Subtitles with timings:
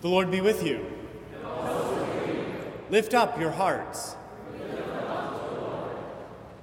[0.00, 0.86] The Lord be with you.
[2.88, 4.14] Lift up your hearts.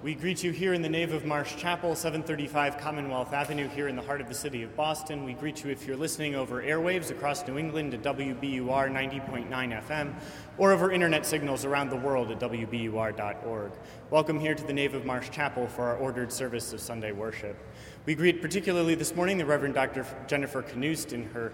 [0.01, 3.97] We greet you here in the nave of Marsh Chapel, 735 Commonwealth Avenue, here in
[3.97, 5.25] the heart of the city of Boston.
[5.25, 10.13] We greet you if you're listening over airwaves across New England at WBUR 90.9 FM
[10.57, 13.71] or over internet signals around the world at WBUR.org.
[14.11, 17.57] Welcome here to the nave of Marsh Chapel for our ordered service of Sunday worship.
[18.05, 20.05] We greet particularly this morning the Reverend Dr.
[20.27, 21.51] Jennifer Knust in her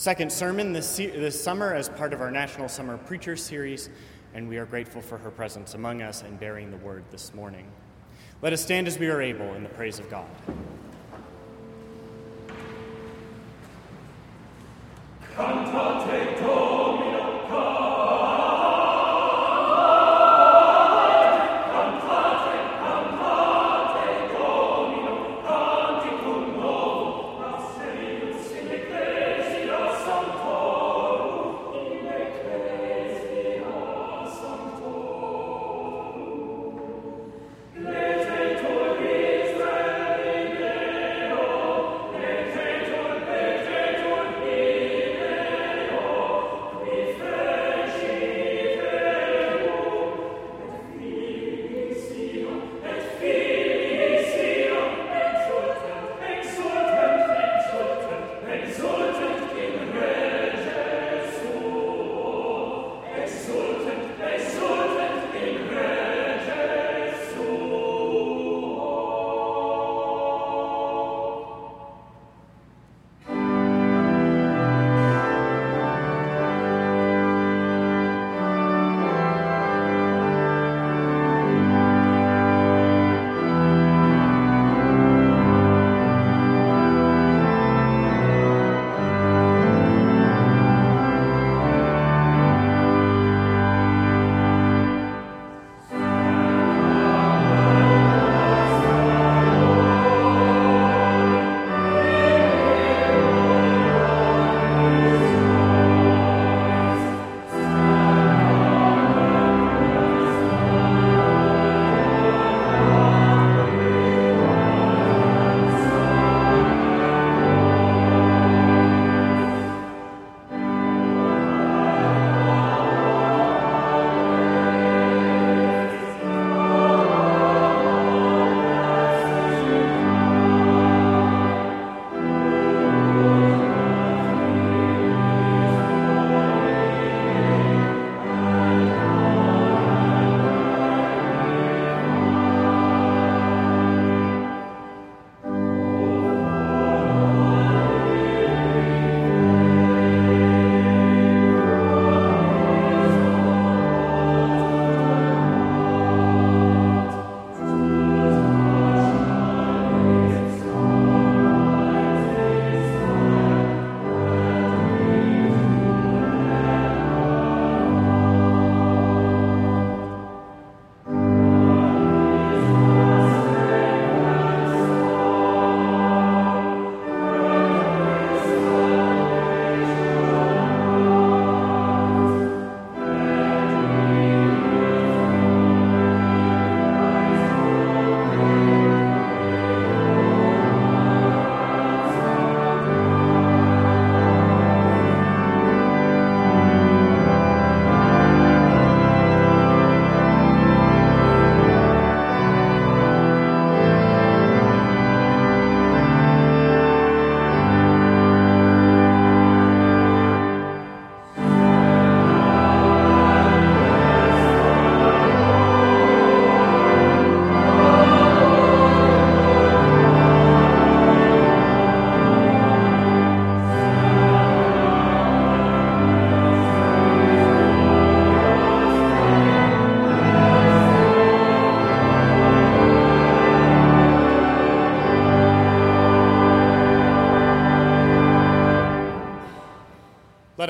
[0.00, 3.90] second sermon this, this summer as part of our National Summer Preacher Series,
[4.32, 7.70] and we are grateful for her presence among us and bearing the word this morning.
[8.40, 10.26] Let us stand as we are able in the praise of God.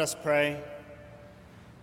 [0.01, 0.59] Let us pray.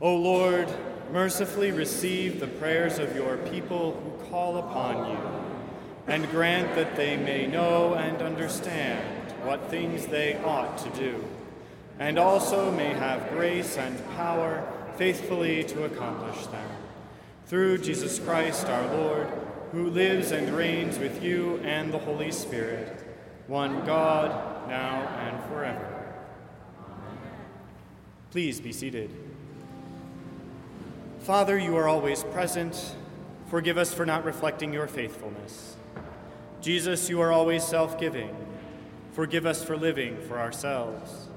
[0.02, 0.68] O Lord,
[1.12, 5.20] mercifully receive the prayers of your people who call upon you,
[6.08, 11.24] and grant that they may know and understand what things they ought to do,
[12.00, 16.70] and also may have grace and power faithfully to accomplish them.
[17.46, 19.28] Through Jesus Christ our Lord,
[19.72, 22.98] who lives and reigns with you and the Holy Spirit,
[23.46, 25.97] one God, now and forever.
[28.32, 29.10] Please be seated.
[31.20, 32.96] Father, you are always present.
[33.50, 35.78] Forgive us for not reflecting your faithfulness.
[36.62, 38.36] Jesus, you are always self giving.
[39.14, 41.28] Forgive us for living for ourselves.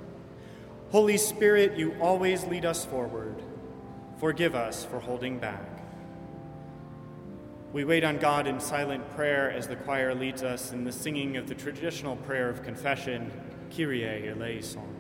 [0.91, 3.37] Holy Spirit, you always lead us forward.
[4.19, 5.81] Forgive us for holding back.
[7.73, 11.37] We wait on God in silent prayer as the choir leads us in the singing
[11.37, 13.31] of the traditional prayer of confession,
[13.71, 15.00] Kyrie eleison.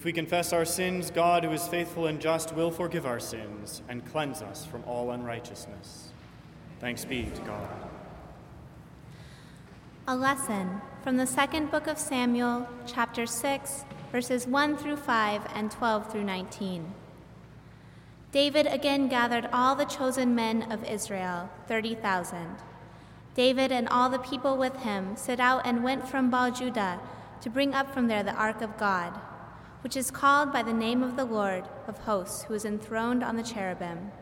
[0.00, 3.82] If we confess our sins, God, who is faithful and just, will forgive our sins
[3.86, 6.08] and cleanse us from all unrighteousness.
[6.80, 7.68] Thanks be to God.
[10.08, 15.70] A lesson from the second book of Samuel, chapter 6, verses 1 through 5 and
[15.70, 16.94] 12 through 19.
[18.32, 22.56] David again gathered all the chosen men of Israel, 30,000.
[23.34, 27.00] David and all the people with him set out and went from Baal Judah
[27.42, 29.20] to bring up from there the ark of God
[29.82, 33.36] which is called by the name of the Lord of hosts, who is enthroned on
[33.36, 34.12] the cherubim.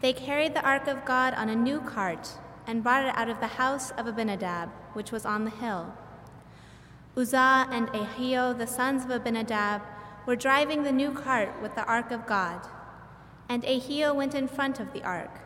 [0.00, 2.30] They carried the ark of God on a new cart
[2.66, 5.94] and brought it out of the house of Abinadab, which was on the hill.
[7.16, 9.82] Uzzah and Ahio, the sons of Abinadab,
[10.24, 12.60] were driving the new cart with the ark of God,
[13.48, 15.40] and Ahio went in front of the ark.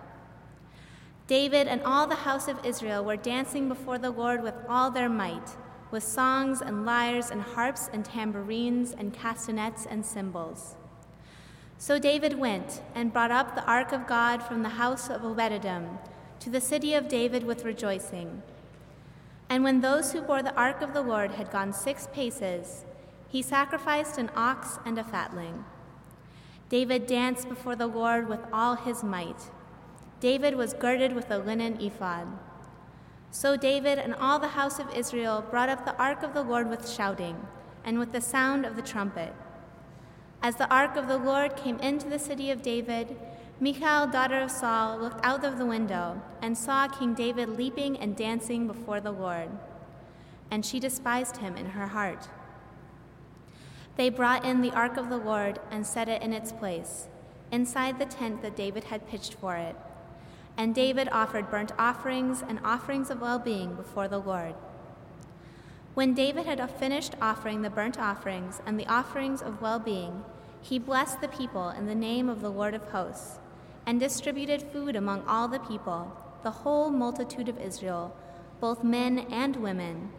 [1.29, 5.09] David and all the house of Israel were dancing before the Lord with all their
[5.09, 5.57] might
[5.93, 10.75] with songs and lyres and harps and tambourines and castanets and cymbals.
[11.79, 15.99] So David went and brought up the ark of God from the house of Obededom
[16.41, 18.43] to the city of David with rejoicing.
[19.49, 22.85] And when those who bore the ark of the Lord had gone six paces,
[23.29, 25.65] he sacrificed an ox and a fatling.
[26.69, 29.51] David danced before the Lord with all his might.
[30.21, 32.29] David was girded with a linen ephod.
[33.35, 36.69] So David and all the house of Israel brought up the ark of the Lord
[36.69, 37.47] with shouting
[37.83, 39.33] and with the sound of the trumpet.
[40.43, 43.17] As the ark of the Lord came into the city of David,
[43.59, 48.15] Michal, daughter of Saul, looked out of the window and saw King David leaping and
[48.15, 49.49] dancing before the Lord.
[50.51, 52.29] And she despised him in her heart.
[53.97, 57.09] They brought in the ark of the Lord and set it in its place,
[57.51, 59.75] inside the tent that David had pitched for it
[60.57, 64.55] and David offered burnt offerings and offerings of well being before the Lord.
[65.95, 70.25] When David had finished offering the burnt offerings and the offerings of well being,
[70.63, 73.39] he blessed the people in the name of the Lord of hosts,
[73.85, 78.17] and distributed food among all the people, the whole multitude of Israel,
[78.61, 80.11] both men and women,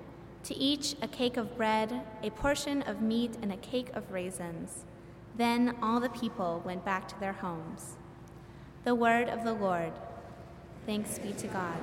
[0.43, 4.85] to each a cake of bread, a portion of meat, and a cake of raisins.
[5.35, 7.95] Then all the people went back to their homes.
[8.83, 9.93] The word of the Lord.
[10.85, 11.77] Thanks be to God.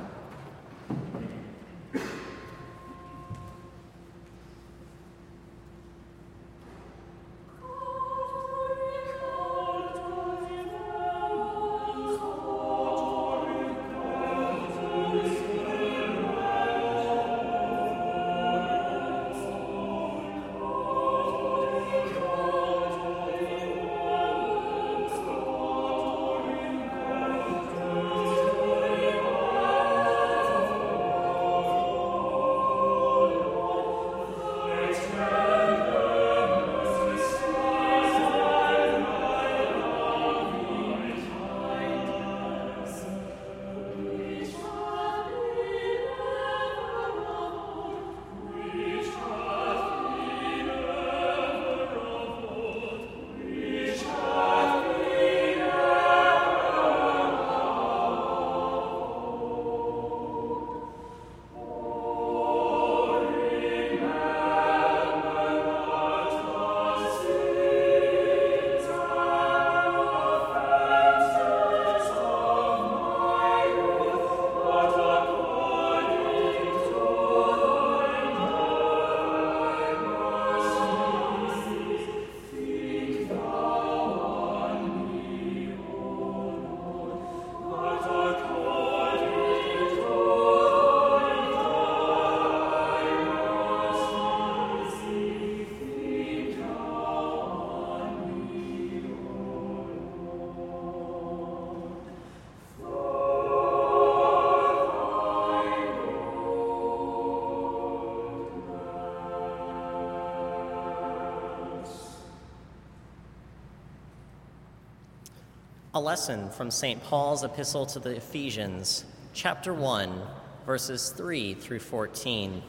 [115.93, 117.03] A lesson from St.
[117.03, 119.05] Paul's epistle to the Ephesians,
[119.35, 120.23] chapter 1,
[120.65, 122.63] verses 3 through 14.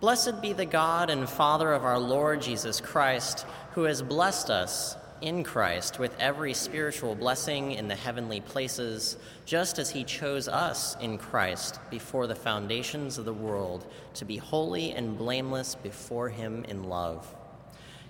[0.00, 4.98] Blessed be the God and Father of our Lord Jesus Christ, who has blessed us
[5.22, 10.98] in Christ with every spiritual blessing in the heavenly places, just as he chose us
[11.00, 16.66] in Christ before the foundations of the world to be holy and blameless before him
[16.68, 17.34] in love.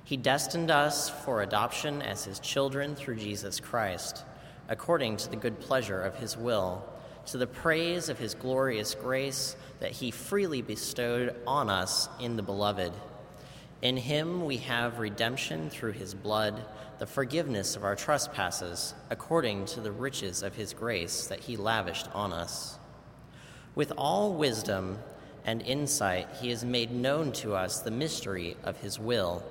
[0.05, 4.23] He destined us for adoption as his children through Jesus Christ,
[4.69, 6.85] according to the good pleasure of his will,
[7.27, 12.43] to the praise of his glorious grace that he freely bestowed on us in the
[12.43, 12.93] Beloved.
[13.81, 16.63] In him we have redemption through his blood,
[16.99, 22.09] the forgiveness of our trespasses, according to the riches of his grace that he lavished
[22.15, 22.79] on us.
[23.75, 24.99] With all wisdom
[25.47, 29.43] and insight, he has made known to us the mystery of his will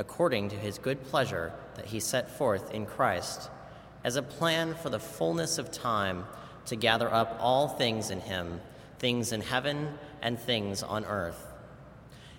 [0.00, 3.50] according to his good pleasure that he set forth in Christ,
[4.02, 6.24] as a plan for the fullness of time
[6.64, 8.62] to gather up all things in him,
[8.98, 11.46] things in heaven and things on earth.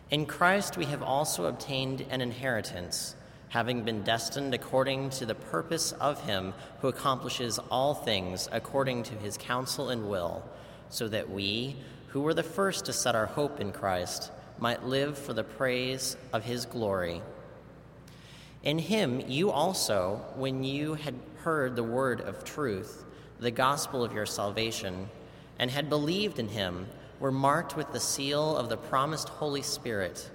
[0.09, 3.15] In Christ we have also obtained an inheritance,
[3.49, 9.13] having been destined according to the purpose of him who accomplishes all things according to
[9.15, 10.43] his counsel and will,
[10.89, 11.75] so that we,
[12.07, 16.17] who were the first to set our hope in Christ, might live for the praise
[16.33, 17.21] of his glory.
[18.63, 23.05] In him you also, when you had heard the word of truth,
[23.39, 25.09] the gospel of your salvation,
[25.57, 26.87] and had believed in him,
[27.19, 30.29] were marked with the seal of the promised Holy Spirit.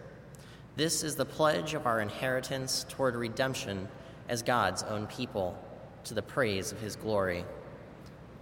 [0.76, 3.88] This is the pledge of our inheritance toward redemption
[4.28, 5.56] as God's own people,
[6.04, 7.45] to the praise of his glory.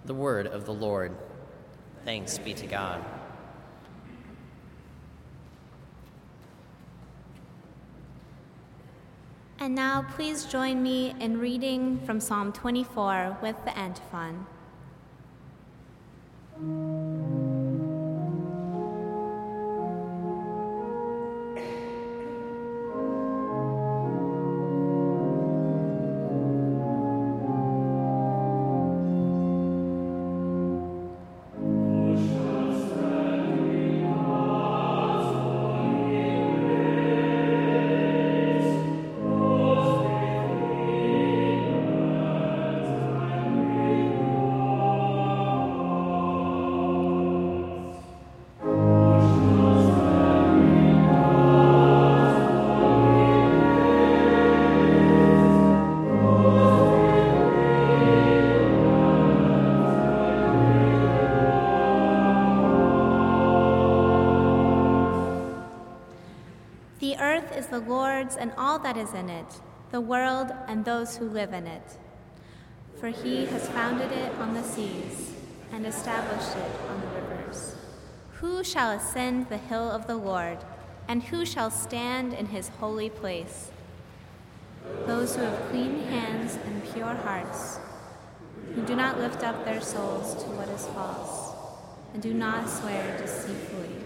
[0.06, 1.14] The word of the Lord.
[2.04, 3.04] Thanks be to God.
[9.58, 14.46] And now please join me in reading from Psalm 24 with the antiphon.
[67.74, 71.66] The Lord's and all that is in it, the world and those who live in
[71.66, 71.98] it.
[73.00, 75.32] For he has founded it on the seas
[75.72, 77.74] and established it on the rivers.
[78.34, 80.58] Who shall ascend the hill of the Lord,
[81.08, 83.72] and who shall stand in his holy place?
[85.06, 87.80] Those who have clean hands and pure hearts,
[88.72, 91.56] who do not lift up their souls to what is false,
[92.12, 93.96] and do not swear deceitfully.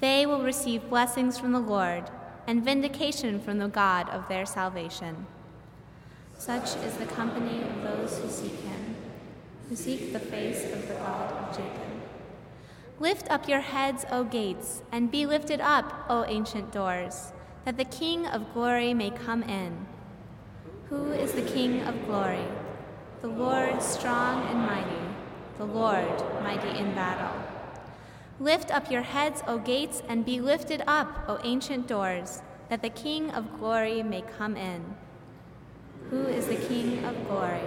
[0.00, 2.10] They will receive blessings from the Lord
[2.46, 5.26] and vindication from the God of their salvation.
[6.36, 8.96] Such is the company of those who seek him,
[9.68, 11.92] who seek the face of the God of Jacob.
[12.98, 17.32] Lift up your heads, O gates, and be lifted up, O ancient doors,
[17.64, 19.86] that the King of glory may come in.
[20.88, 22.46] Who is the King of glory?
[23.22, 25.02] The Lord strong and mighty,
[25.58, 27.41] the Lord mighty in battle.
[28.42, 32.90] Lift up your heads, O gates, and be lifted up, O ancient doors, that the
[32.90, 34.96] King of glory may come in.
[36.10, 37.62] Who is the King of glory?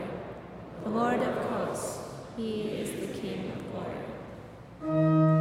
[0.84, 2.00] The Lord of hosts.
[2.36, 5.35] He is the King of glory.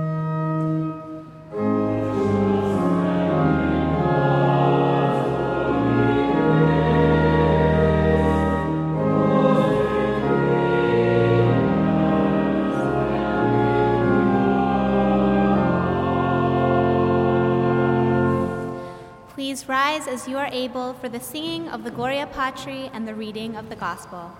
[19.55, 23.15] Please rise as you are able for the singing of the Gloria Patri and the
[23.15, 24.33] reading of the Gospel.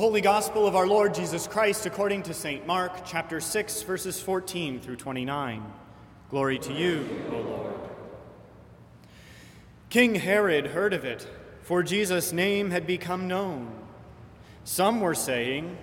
[0.00, 2.66] Holy Gospel of our Lord Jesus Christ according to St.
[2.66, 5.62] Mark, chapter 6, verses 14 through 29.
[6.30, 7.74] Glory to you, O Lord.
[9.90, 11.28] King Herod heard of it,
[11.60, 13.70] for Jesus' name had become known.
[14.64, 15.76] Some were saying,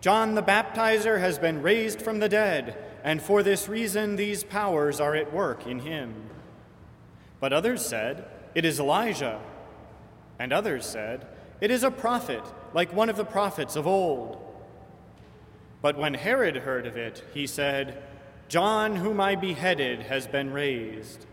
[0.00, 4.98] John the Baptizer has been raised from the dead, and for this reason these powers
[4.98, 6.12] are at work in him.
[7.38, 9.40] But others said, It is Elijah.
[10.36, 11.28] And others said,
[11.60, 12.42] It is a prophet
[12.74, 14.38] like one of the prophets of old.
[15.80, 18.02] But when Herod heard of it, he said,
[18.48, 21.26] John, whom I beheaded, has been raised.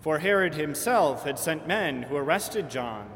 [0.00, 3.08] For Herod himself had sent men who arrested John,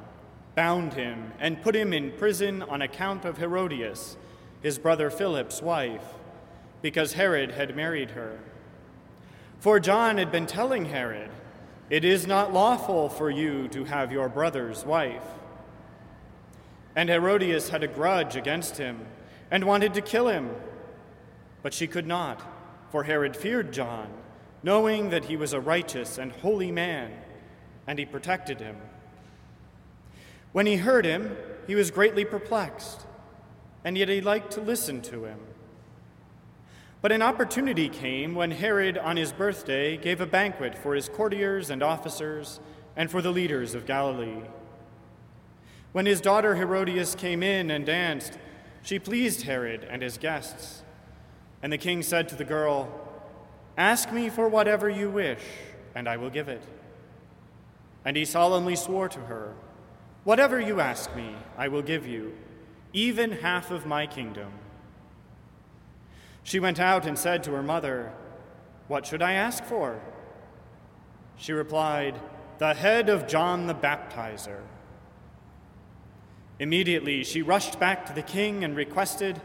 [0.54, 4.16] bound him, and put him in prison on account of Herodias,
[4.62, 6.04] his brother Philip's wife,
[6.82, 8.40] because Herod had married her.
[9.60, 11.30] For John had been telling Herod,
[11.88, 15.24] It is not lawful for you to have your brother's wife.
[16.96, 19.06] And Herodias had a grudge against him
[19.50, 20.50] and wanted to kill him.
[21.62, 22.42] But she could not,
[22.90, 24.08] for Herod feared John,
[24.62, 27.12] knowing that he was a righteous and holy man,
[27.86, 28.76] and he protected him.
[30.52, 33.06] When he heard him, he was greatly perplexed,
[33.84, 35.40] and yet he liked to listen to him.
[37.02, 41.68] But an opportunity came when Herod, on his birthday, gave a banquet for his courtiers
[41.68, 42.60] and officers
[42.96, 44.42] and for the leaders of Galilee.
[45.94, 48.36] When his daughter Herodias came in and danced,
[48.82, 50.82] she pleased Herod and his guests.
[51.62, 52.88] And the king said to the girl,
[53.78, 55.38] Ask me for whatever you wish,
[55.94, 56.64] and I will give it.
[58.04, 59.54] And he solemnly swore to her,
[60.24, 62.34] Whatever you ask me, I will give you,
[62.92, 64.50] even half of my kingdom.
[66.42, 68.12] She went out and said to her mother,
[68.88, 70.00] What should I ask for?
[71.36, 72.20] She replied,
[72.58, 74.62] The head of John the Baptizer.
[76.58, 79.40] Immediately she rushed back to the king and requested,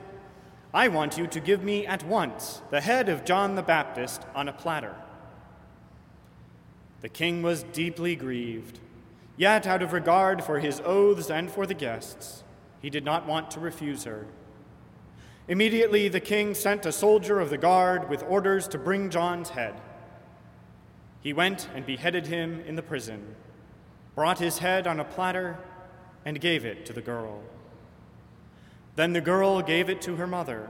[0.73, 4.47] I want you to give me at once the head of John the Baptist on
[4.47, 4.95] a platter.
[7.01, 8.79] The king was deeply grieved,
[9.37, 12.43] yet, out of regard for his oaths and for the guests,
[12.81, 14.27] he did not want to refuse her.
[15.47, 19.81] Immediately, the king sent a soldier of the guard with orders to bring John's head.
[21.21, 23.35] He went and beheaded him in the prison,
[24.13, 25.57] brought his head on a platter,
[26.25, 27.41] and gave it to the girl.
[28.95, 30.69] Then the girl gave it to her mother.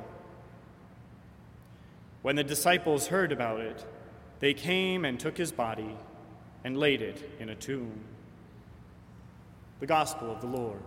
[2.21, 3.85] When the disciples heard about it,
[4.39, 5.95] they came and took his body
[6.63, 8.01] and laid it in a tomb.
[9.79, 10.81] The Gospel of the Lord.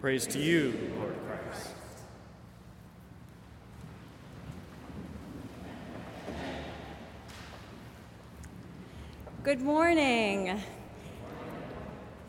[0.00, 1.68] Praise to you, Lord Christ.
[9.42, 10.60] Good morning.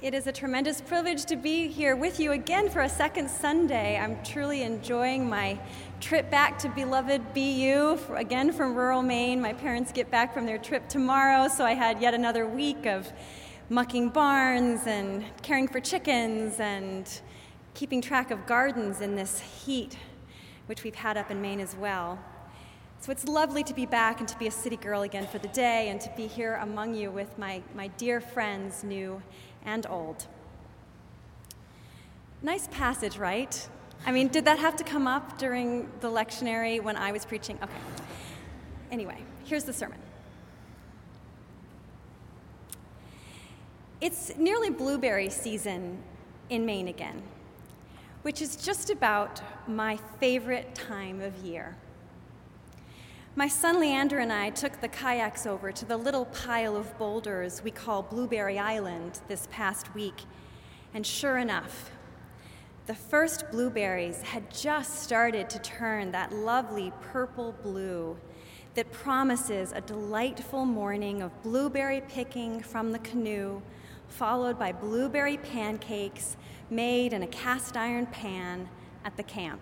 [0.01, 3.99] It is a tremendous privilege to be here with you again for a second Sunday.
[3.99, 5.59] I'm truly enjoying my
[5.99, 9.39] trip back to beloved BU, again from rural Maine.
[9.39, 13.13] My parents get back from their trip tomorrow, so I had yet another week of
[13.69, 17.07] mucking barns and caring for chickens and
[17.75, 19.99] keeping track of gardens in this heat,
[20.65, 22.17] which we've had up in Maine as well.
[23.01, 25.47] So it's lovely to be back and to be a city girl again for the
[25.47, 29.21] day and to be here among you with my, my dear friends, new
[29.65, 30.27] and old.
[32.41, 33.67] Nice passage, right?
[34.05, 37.59] I mean, did that have to come up during the lectionary when I was preaching?
[37.61, 37.73] Okay.
[38.91, 39.99] Anyway, here's the sermon.
[44.01, 45.99] It's nearly blueberry season
[46.49, 47.21] in Maine again,
[48.23, 51.75] which is just about my favorite time of year.
[53.33, 57.63] My son Leander and I took the kayaks over to the little pile of boulders
[57.63, 60.23] we call Blueberry Island this past week,
[60.93, 61.91] and sure enough,
[62.87, 68.17] the first blueberries had just started to turn that lovely purple blue
[68.73, 73.61] that promises a delightful morning of blueberry picking from the canoe,
[74.09, 76.35] followed by blueberry pancakes
[76.69, 78.67] made in a cast iron pan
[79.05, 79.61] at the camp.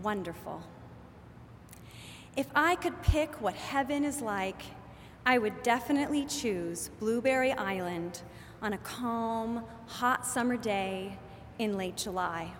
[0.00, 0.62] Wonderful.
[2.38, 4.62] If I could pick what heaven is like,
[5.26, 8.22] I would definitely choose Blueberry Island
[8.62, 11.18] on a calm, hot summer day
[11.58, 12.52] in late July.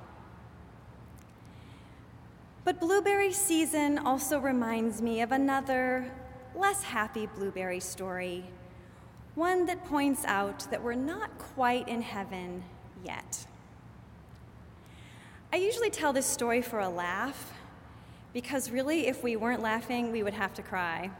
[2.64, 6.10] But blueberry season also reminds me of another,
[6.56, 8.46] less happy blueberry story,
[9.36, 12.64] one that points out that we're not quite in heaven
[13.04, 13.46] yet.
[15.52, 17.52] I usually tell this story for a laugh
[18.32, 21.10] because really, if we weren't laughing, we would have to cry.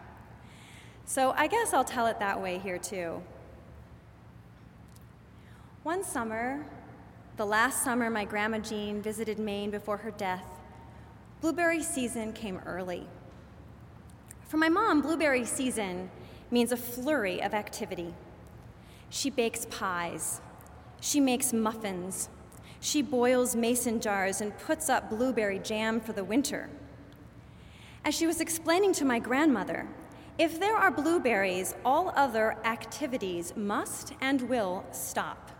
[1.05, 3.23] So I guess I'll tell it that way here too.
[5.83, 6.67] One summer,
[7.37, 10.45] the last summer my Grandma Jean visited Maine before her death,
[11.41, 13.07] blueberry season came early.
[14.49, 16.11] For my mom, blueberry season
[16.51, 18.13] means a flurry of activity.
[19.09, 20.41] She bakes pies,
[21.01, 22.29] she makes muffins,
[22.81, 26.69] she boils mason jars and puts up blueberry jam for the winter.
[28.09, 29.87] As she was explaining to my grandmother,
[30.39, 35.51] if there are blueberries, all other activities must and will stop.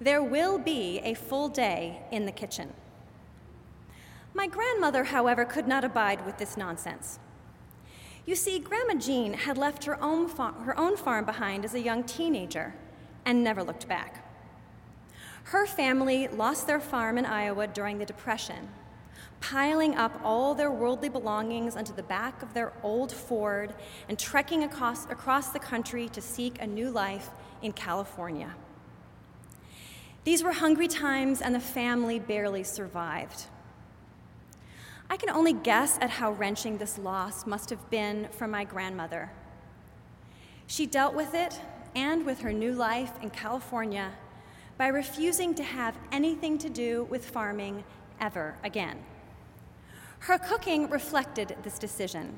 [0.00, 2.72] There will be a full day in the kitchen.
[4.34, 7.20] My grandmother, however, could not abide with this nonsense.
[8.24, 10.28] You see, Grandma Jean had left her own,
[10.64, 12.74] her own farm behind as a young teenager
[13.24, 14.28] and never looked back.
[15.44, 18.70] Her family lost their farm in Iowa during the Depression,
[19.40, 23.74] piling up all their worldly belongings onto the back of their old Ford
[24.08, 27.30] and trekking across, across the country to seek a new life
[27.62, 28.54] in California.
[30.24, 33.44] These were hungry times, and the family barely survived.
[35.08, 39.30] I can only guess at how wrenching this loss must have been for my grandmother.
[40.66, 41.60] She dealt with it
[41.94, 44.10] and with her new life in California
[44.76, 47.84] by refusing to have anything to do with farming
[48.20, 48.98] ever again.
[50.26, 52.36] Her cooking reflected this decision.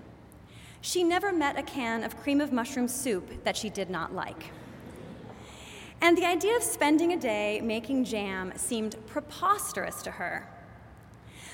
[0.82, 4.50] She never met a can of cream of mushroom soup that she did not like.
[6.02, 10.46] And the idea of spending a day making jam seemed preposterous to her.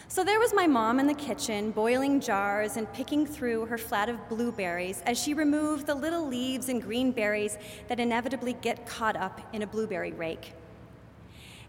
[0.09, 4.09] So there was my mom in the kitchen, boiling jars and picking through her flat
[4.09, 9.15] of blueberries as she removed the little leaves and green berries that inevitably get caught
[9.15, 10.53] up in a blueberry rake.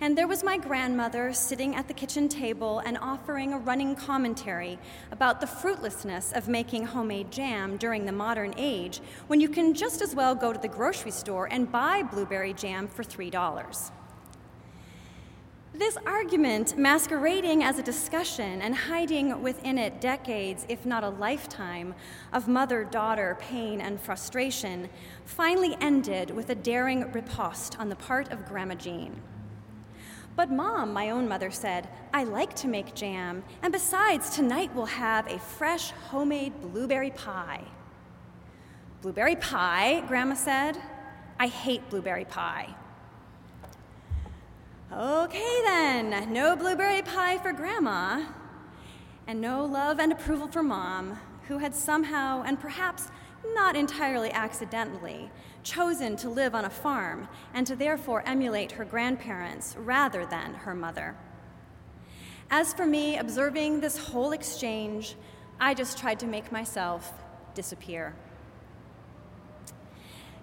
[0.01, 4.77] And there was my grandmother sitting at the kitchen table and offering a running commentary
[5.11, 10.01] about the fruitlessness of making homemade jam during the modern age when you can just
[10.01, 13.91] as well go to the grocery store and buy blueberry jam for $3.
[15.77, 21.93] This argument, masquerading as a discussion and hiding within it decades, if not a lifetime,
[22.31, 24.89] of mother daughter pain and frustration,
[25.25, 29.21] finally ended with a daring riposte on the part of Grandma Jean.
[30.35, 34.85] But, Mom, my own mother said, I like to make jam, and besides, tonight we'll
[34.85, 37.63] have a fresh homemade blueberry pie.
[39.01, 40.77] Blueberry pie, Grandma said.
[41.39, 42.75] I hate blueberry pie.
[44.91, 48.25] Okay, then, no blueberry pie for Grandma,
[49.27, 51.17] and no love and approval for Mom,
[51.47, 53.07] who had somehow, and perhaps
[53.53, 55.29] not entirely accidentally,
[55.63, 60.73] chosen to live on a farm and to therefore emulate her grandparents rather than her
[60.73, 61.15] mother.
[62.49, 65.15] As for me, observing this whole exchange,
[65.59, 67.11] I just tried to make myself
[67.53, 68.15] disappear.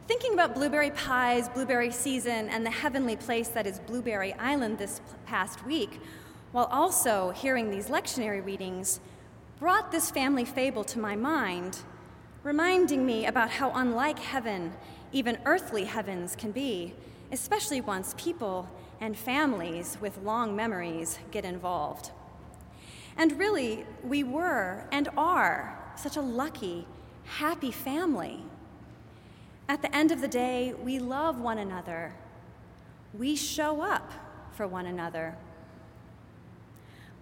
[0.09, 5.01] Thinking about blueberry pies, blueberry season, and the heavenly place that is Blueberry Island this
[5.27, 6.01] past week,
[6.51, 9.01] while also hearing these lectionary readings,
[9.61, 11.79] brought this family fable to my mind,
[12.43, 14.73] reminding me about how unlike heaven,
[15.13, 16.95] even earthly heavens, can be,
[17.31, 18.69] especially once people
[19.01, 22.11] and families with long memories get involved.
[23.17, 26.87] And really, we were and are such a lucky,
[27.25, 28.43] happy family.
[29.69, 32.15] At the end of the day, we love one another.
[33.15, 34.11] We show up
[34.53, 35.37] for one another.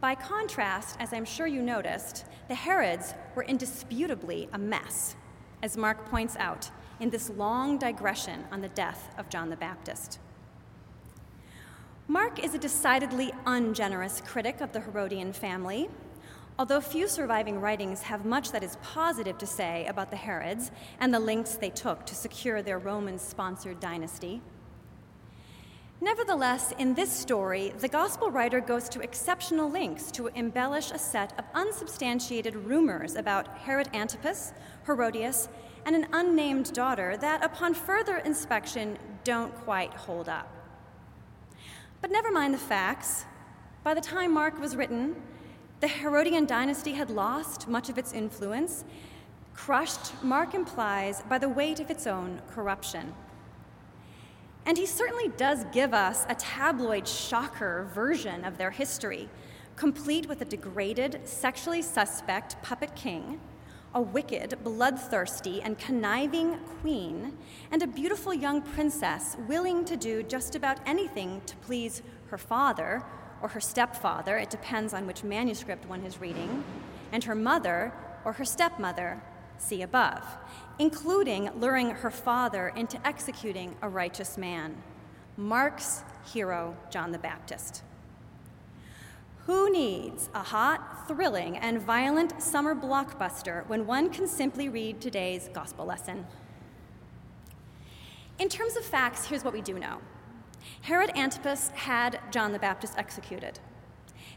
[0.01, 5.15] By contrast, as I'm sure you noticed, the Herods were indisputably a mess,
[5.63, 10.19] as Mark points out in this long digression on the death of John the Baptist.
[12.09, 15.89] Mark is a decidedly ungenerous critic of the Herodian family,
[16.59, 21.15] Although few surviving writings have much that is positive to say about the Herods and
[21.15, 24.43] the lengths they took to secure their Roman sponsored dynasty,
[26.03, 31.39] Nevertheless, in this story, the gospel writer goes to exceptional lengths to embellish a set
[31.39, 34.55] of unsubstantiated rumors about Herod Antipas,
[34.87, 35.51] Herodias,
[35.85, 40.51] and an unnamed daughter that, upon further inspection, don't quite hold up.
[42.01, 43.27] But never mind the facts.
[43.85, 45.17] By the time Mark was written,
[45.81, 48.87] the Herodian dynasty had lost much of its influence,
[49.53, 53.13] crushed, Mark implies, by the weight of its own corruption.
[54.67, 59.29] And he certainly does give us a tabloid shocker version of their history,
[59.77, 63.41] complete with a degraded, sexually suspect puppet king,
[63.95, 67.37] a wicked, bloodthirsty, and conniving queen,
[67.73, 73.03] and a beautiful young princess willing to do just about anything to please her father,
[73.43, 76.63] or her stepfather, it depends on which manuscript one is reading,
[77.11, 77.93] and her mother
[78.25, 79.21] or her stepmother,
[79.61, 80.25] see above,
[80.79, 84.83] including luring her father into executing a righteous man,
[85.37, 87.83] Mark's hero, John the Baptist.
[89.47, 95.49] Who needs a hot, thrilling, and violent summer blockbuster when one can simply read today's
[95.53, 96.27] gospel lesson?
[98.39, 99.99] In terms of facts, here's what we do know
[100.83, 103.59] Herod Antipas had John the Baptist executed.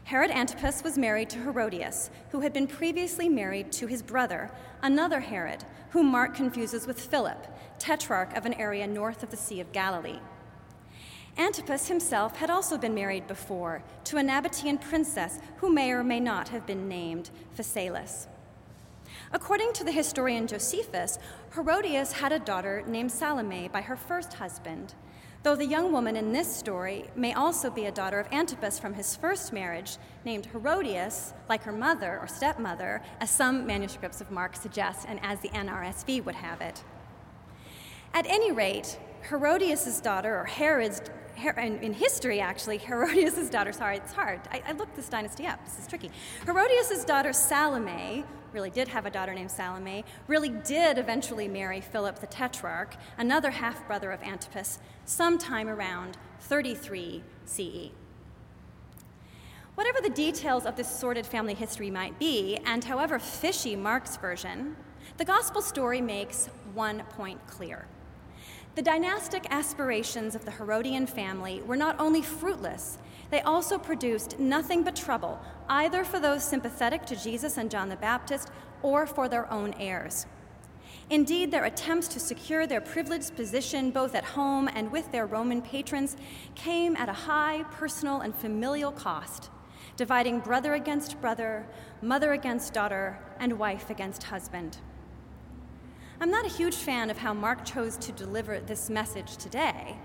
[0.04, 4.50] Herod Antipas was married to Herodias, who had been previously married to his brother,
[4.82, 7.46] another Herod, whom Mark confuses with Philip,
[7.78, 10.20] tetrarch of an area north of the Sea of Galilee.
[11.38, 16.20] Antipas himself had also been married before to a Nabatean princess who may or may
[16.20, 18.28] not have been named Phasaelis.
[19.32, 21.18] According to the historian Josephus,
[21.54, 24.94] Herodias had a daughter named Salome by her first husband,
[25.44, 28.94] though the young woman in this story may also be a daughter of Antipas from
[28.94, 34.56] his first marriage, named Herodias, like her mother or stepmother, as some manuscripts of Mark
[34.56, 36.82] suggest and as the NRSV would have it.
[38.14, 41.02] At any rate, Herodias' daughter, or Herod's
[41.36, 44.40] in history, actually, Herodias' daughter, sorry, it's hard.
[44.50, 45.62] I, I, looked this dynasty up.
[45.64, 46.10] This is tricky.
[46.46, 52.20] Herodias' daughter, Salome, really did have a daughter named Salome, really did eventually marry Philip
[52.20, 57.90] the Tetrarch, another half brother of Antipas, sometime around 33 CE.
[59.74, 64.76] Whatever the details of this sordid family history might be, and however fishy Mark's version,
[65.16, 67.86] the gospel story makes one point clear.
[68.76, 72.98] The dynastic aspirations of the Herodian family were not only fruitless,
[73.30, 77.96] they also produced nothing but trouble, either for those sympathetic to Jesus and John the
[77.96, 78.50] Baptist
[78.82, 80.26] or for their own heirs.
[81.10, 85.60] Indeed, their attempts to secure their privileged position both at home and with their Roman
[85.60, 86.16] patrons
[86.54, 89.50] came at a high personal and familial cost,
[89.96, 91.66] dividing brother against brother,
[92.00, 94.78] mother against daughter, and wife against husband.
[96.20, 99.98] I'm not a huge fan of how Mark chose to deliver this message today.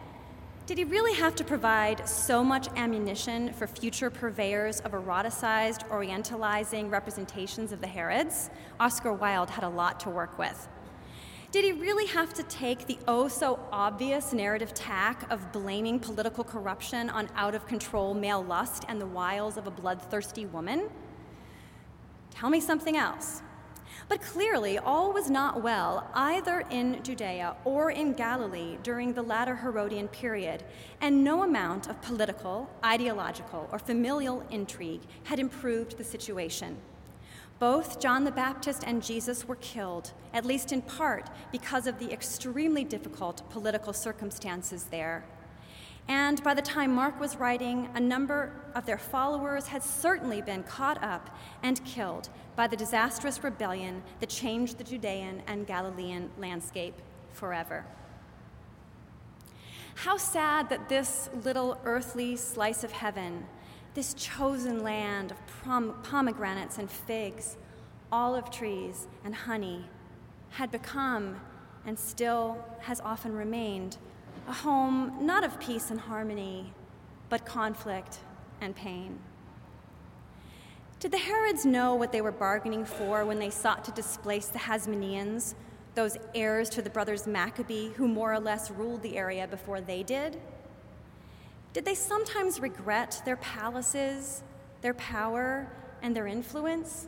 [0.69, 6.91] Did he really have to provide so much ammunition for future purveyors of eroticized, orientalizing
[6.91, 8.51] representations of the Herods?
[8.79, 10.67] Oscar Wilde had a lot to work with.
[11.51, 16.43] Did he really have to take the oh so obvious narrative tack of blaming political
[16.43, 20.87] corruption on out of control male lust and the wiles of a bloodthirsty woman?
[22.29, 23.41] Tell me something else.
[24.09, 29.55] But clearly, all was not well either in Judea or in Galilee during the latter
[29.55, 30.63] Herodian period,
[30.99, 36.77] and no amount of political, ideological, or familial intrigue had improved the situation.
[37.59, 42.11] Both John the Baptist and Jesus were killed, at least in part because of the
[42.11, 45.23] extremely difficult political circumstances there.
[46.07, 50.63] And by the time Mark was writing, a number of their followers had certainly been
[50.63, 56.93] caught up and killed by the disastrous rebellion that changed the Judean and Galilean landscape
[57.31, 57.85] forever.
[59.95, 63.45] How sad that this little earthly slice of heaven,
[63.93, 67.55] this chosen land of pomegranates and figs,
[68.11, 69.85] olive trees and honey,
[70.49, 71.39] had become
[71.85, 73.95] and still has often remained
[74.49, 76.73] a home not of peace and harmony,
[77.29, 78.17] but conflict
[78.59, 79.17] and pain.
[80.99, 84.59] Did the Herods know what they were bargaining for when they sought to displace the
[84.59, 85.55] Hasmoneans,
[85.95, 90.03] those heirs to the brothers Maccabee who more or less ruled the area before they
[90.03, 90.37] did?
[91.71, 94.43] Did they sometimes regret their palaces,
[94.81, 97.07] their power, and their influence?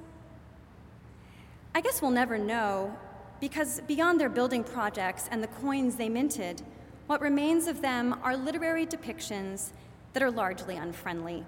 [1.76, 2.96] I guess we'll never know,
[3.42, 6.62] because beyond their building projects and the coins they minted,
[7.08, 9.72] what remains of them are literary depictions
[10.14, 11.46] that are largely unfriendly.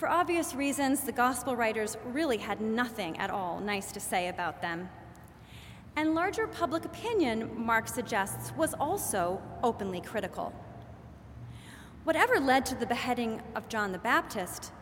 [0.00, 4.62] For obvious reasons, the gospel writers really had nothing at all nice to say about
[4.62, 4.88] them.
[5.94, 10.54] And larger public opinion, Mark suggests, was also openly critical.
[12.04, 14.72] Whatever led to the beheading of John the Baptist,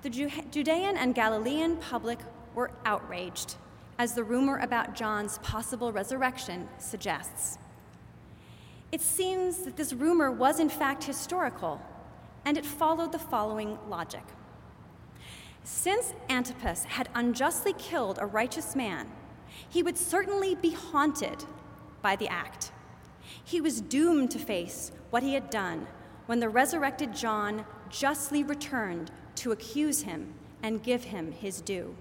[0.00, 2.20] the Judean and Galilean public
[2.54, 3.56] were outraged,
[3.98, 7.58] as the rumor about John's possible resurrection suggests.
[8.90, 11.78] It seems that this rumor was in fact historical,
[12.46, 14.24] and it followed the following logic.
[15.64, 19.10] Since Antipas had unjustly killed a righteous man,
[19.68, 21.44] he would certainly be haunted
[22.00, 22.72] by the act.
[23.44, 25.86] He was doomed to face what he had done
[26.26, 31.96] when the resurrected John justly returned to accuse him and give him his due.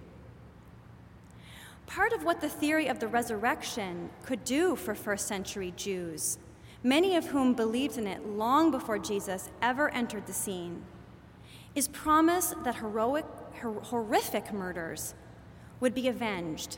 [1.85, 6.37] Part of what the theory of the resurrection could do for first century Jews
[6.83, 10.83] many of whom believed in it long before Jesus ever entered the scene,
[11.75, 13.25] is promise that heroic,
[13.61, 15.13] horrific murders
[15.79, 16.77] would be avenged,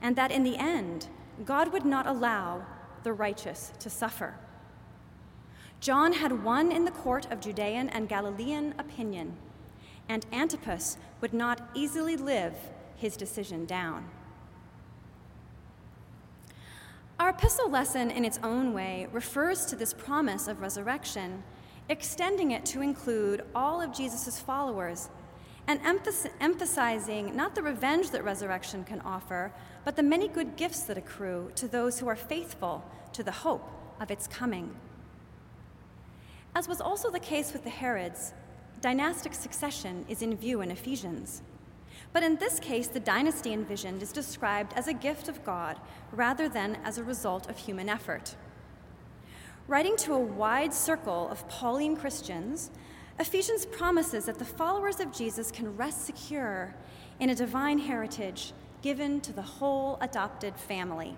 [0.00, 1.08] and that in the end,
[1.44, 2.66] God would not allow
[3.02, 4.34] the righteous to suffer.
[5.80, 9.36] John had won in the court of Judean and Galilean opinion,
[10.08, 12.54] and Antipas would not easily live
[12.96, 14.08] his decision down.
[17.18, 21.42] Our epistle lesson, in its own way, refers to this promise of resurrection,
[21.88, 25.08] extending it to include all of Jesus' followers
[25.66, 25.80] and
[26.40, 29.52] emphasizing not the revenge that resurrection can offer,
[29.84, 33.70] but the many good gifts that accrue to those who are faithful to the hope
[34.00, 34.74] of its coming.
[36.54, 38.34] As was also the case with the Herods,
[38.80, 41.42] dynastic succession is in view in Ephesians.
[42.12, 45.78] But in this case, the dynasty envisioned is described as a gift of God
[46.10, 48.34] rather than as a result of human effort.
[49.68, 52.70] Writing to a wide circle of Pauline Christians,
[53.18, 56.74] Ephesians promises that the followers of Jesus can rest secure
[57.20, 58.52] in a divine heritage
[58.82, 61.16] given to the whole adopted family.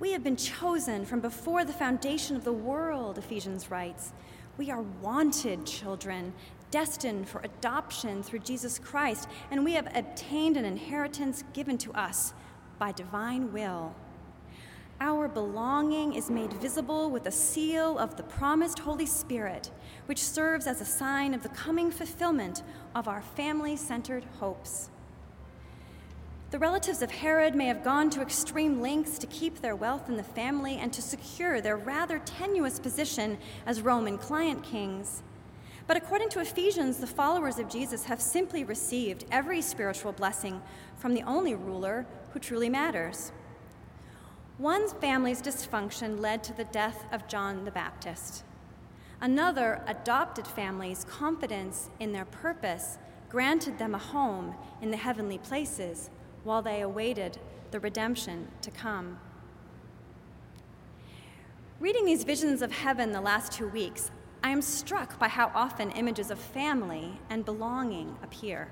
[0.00, 4.12] We have been chosen from before the foundation of the world, Ephesians writes.
[4.56, 6.32] We are wanted children,
[6.70, 12.32] destined for adoption through Jesus Christ, and we have obtained an inheritance given to us
[12.78, 13.94] by divine will.
[15.02, 19.70] Our belonging is made visible with the seal of the promised Holy Spirit,
[20.04, 22.62] which serves as a sign of the coming fulfillment
[22.94, 24.90] of our family centered hopes.
[26.50, 30.18] The relatives of Herod may have gone to extreme lengths to keep their wealth in
[30.18, 35.22] the family and to secure their rather tenuous position as Roman client kings.
[35.86, 40.60] But according to Ephesians, the followers of Jesus have simply received every spiritual blessing
[40.98, 43.32] from the only ruler who truly matters.
[44.60, 48.44] One family's dysfunction led to the death of John the Baptist.
[49.18, 52.98] Another adopted family's confidence in their purpose
[53.30, 56.10] granted them a home in the heavenly places
[56.44, 57.38] while they awaited
[57.70, 59.18] the redemption to come.
[61.80, 64.10] Reading these visions of heaven the last two weeks,
[64.44, 68.68] I am struck by how often images of family and belonging appear.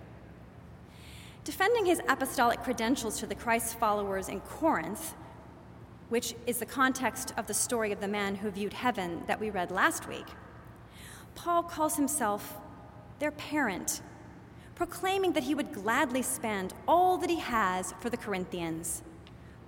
[1.45, 5.15] Defending his apostolic credentials to the Christ followers in Corinth,
[6.09, 9.51] which is the context of the story of the man who viewed heaven that we
[9.51, 10.27] read last week,
[11.35, 12.57] Paul calls himself
[13.19, 14.01] their parent,
[14.75, 19.03] proclaiming that he would gladly spend all that he has for the Corinthians.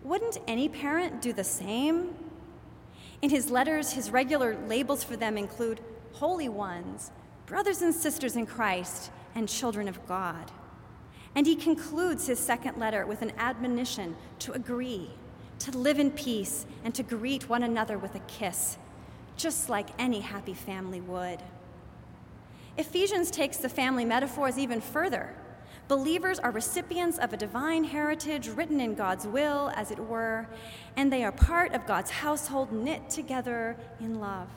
[0.03, 2.15] Wouldn't any parent do the same?
[3.23, 5.81] In his letters, his regular labels for them include
[6.13, 7.11] holy ones,
[7.47, 10.51] brothers and sisters in Christ, and children of God.
[11.35, 15.11] And he concludes his second letter with an admonition to agree,
[15.61, 18.77] to live in peace, and to greet one another with a kiss,
[19.37, 21.39] just like any happy family would.
[22.77, 25.35] Ephesians takes the family metaphors even further.
[25.89, 30.49] Believers are recipients of a divine heritage written in God's will, as it were,
[30.97, 34.49] and they are part of God's household knit together in love.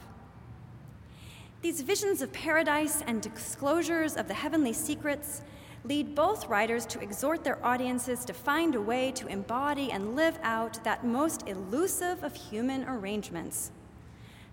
[1.61, 5.41] These visions of paradise and disclosures of the heavenly secrets
[5.85, 10.37] lead both writers to exhort their audiences to find a way to embody and live
[10.41, 13.71] out that most elusive of human arrangements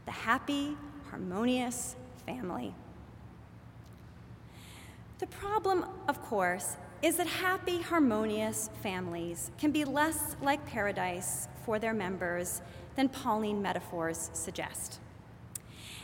[0.06, 0.76] the happy,
[1.10, 1.94] harmonious
[2.26, 2.74] family.
[5.18, 11.78] The problem, of course, is that happy, harmonious families can be less like paradise for
[11.78, 12.62] their members
[12.96, 14.98] than Pauline metaphors suggest.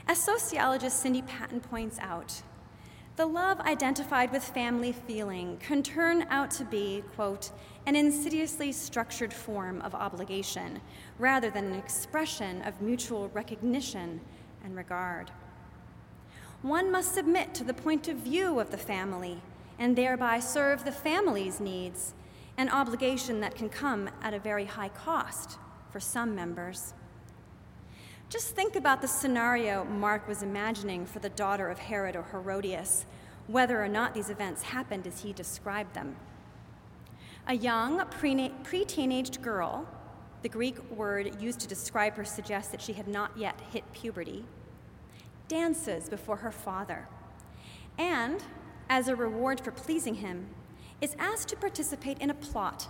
[0.07, 2.43] As sociologist Cindy Patton points out,
[3.17, 7.51] the love identified with family feeling can turn out to be, quote,
[7.87, 10.81] an insidiously structured form of obligation
[11.19, 14.21] rather than an expression of mutual recognition
[14.63, 15.31] and regard.
[16.61, 19.41] One must submit to the point of view of the family
[19.79, 22.13] and thereby serve the family's needs,
[22.59, 25.59] an obligation that can come at a very high cost
[25.91, 26.93] for some members.
[28.29, 33.07] Just think about the scenario Mark was imagining for the daughter of Herod or Herodias,
[33.47, 36.17] whether or not these events happened as he described them.
[37.47, 39.87] A young, pre teenaged girl,
[40.43, 44.45] the Greek word used to describe her suggests that she had not yet hit puberty,
[45.47, 47.07] dances before her father,
[47.97, 48.43] and,
[48.89, 50.49] as a reward for pleasing him,
[51.01, 52.89] is asked to participate in a plot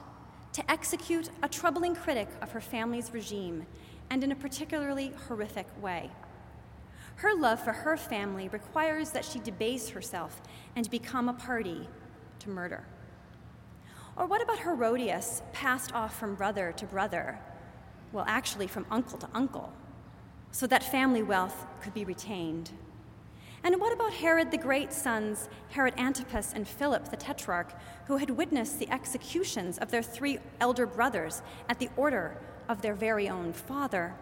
[0.55, 3.67] to execute a troubling critic of her family's regime
[4.11, 6.11] and in a particularly horrific way.
[7.17, 10.43] Her love for her family requires that she debase herself
[10.75, 11.89] and become a party
[12.41, 12.85] to murder.
[14.17, 17.39] Or what about Herodias, passed off from brother to brother?
[18.13, 19.73] Well, actually, from uncle to uncle,
[20.53, 22.71] so that family wealth could be retained.
[23.65, 27.75] And what about Herod the Great's sons, Herod Antipas and Philip the Tetrarch,
[28.07, 32.37] who had witnessed the executions of their three elder brothers at the order
[32.69, 34.15] of their very own father.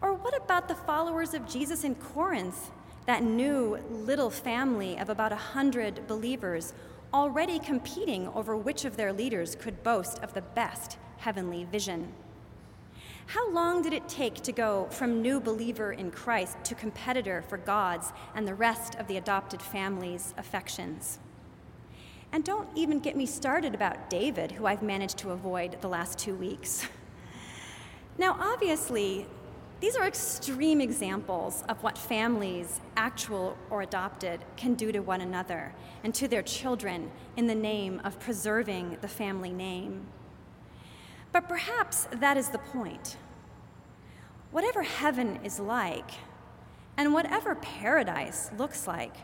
[0.00, 2.70] Or what about the followers of Jesus in Corinth,
[3.06, 6.72] that new little family of about a hundred believers
[7.12, 12.12] already competing over which of their leaders could boast of the best heavenly vision?
[13.26, 17.58] How long did it take to go from new believer in Christ to competitor for
[17.58, 21.18] God's and the rest of the adopted family's affections?
[22.32, 26.18] And don't even get me started about David, who I've managed to avoid the last
[26.18, 26.86] two weeks.
[28.20, 29.28] Now, obviously,
[29.78, 35.72] these are extreme examples of what families, actual or adopted, can do to one another
[36.02, 40.08] and to their children in the name of preserving the family name.
[41.30, 43.16] But perhaps that is the point.
[44.50, 46.10] Whatever heaven is like,
[46.96, 49.14] and whatever paradise looks like,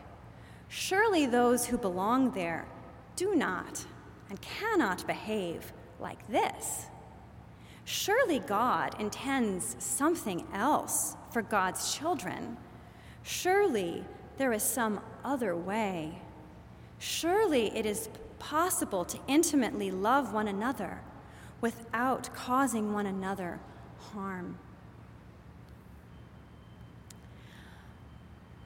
[0.69, 2.65] surely those who belong there
[3.15, 3.85] do not
[4.29, 6.85] and cannot behave like this.
[7.85, 12.57] Surely God intends something else for God's children.
[13.21, 14.03] Surely
[14.37, 16.21] there is some other way.
[16.97, 18.09] Surely it is
[18.39, 21.01] possible to intimately love one another
[21.61, 23.59] without causing one another
[24.13, 24.57] harm.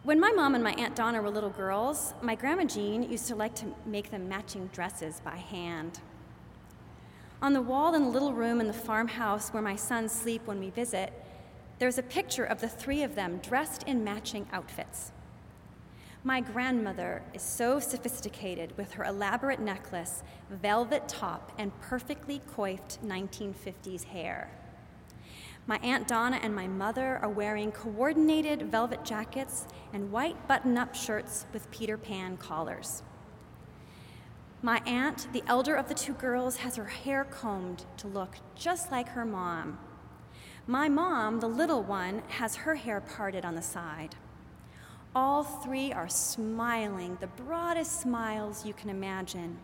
[0.04, 3.36] When my mom and my Aunt Donna were little girls, my Grandma Jean used to
[3.36, 6.00] like to make them matching dresses by hand.
[7.42, 10.62] On the wall in the little room in the farmhouse where my sons sleep when
[10.62, 11.12] we visit,
[11.80, 15.12] there's a picture of the three of them dressed in matching outfits.
[16.24, 24.06] My grandmother is so sophisticated with her elaborate necklace, velvet top, and perfectly coiffed 1950s
[24.06, 24.50] hair.
[25.70, 30.96] My Aunt Donna and my mother are wearing coordinated velvet jackets and white button up
[30.96, 33.04] shirts with Peter Pan collars.
[34.64, 38.92] My aunt, the elder of the two girls, has her hair combed to look just
[38.92, 39.78] like her mom.
[40.66, 44.16] My mom, the little one, has her hair parted on the side.
[45.14, 49.60] All three are smiling, the broadest smiles you can imagine.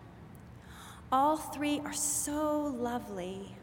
[1.12, 3.56] All three are so lovely,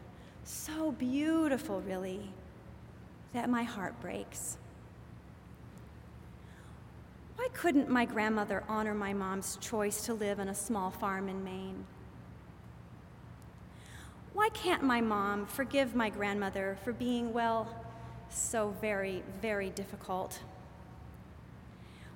[0.43, 2.31] so beautiful, really,
[3.33, 4.57] that my heart breaks.
[7.35, 11.43] Why couldn't my grandmother honor my mom's choice to live on a small farm in
[11.43, 11.85] Maine?
[14.33, 17.67] Why can't my mom forgive my grandmother for being, well,
[18.29, 20.39] so very, very difficult?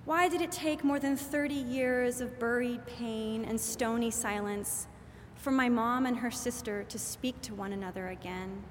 [0.05, 4.87] Why did it take more than 30 years of buried pain and stony silence
[5.37, 8.63] for my mom and her sister to speak to one another again?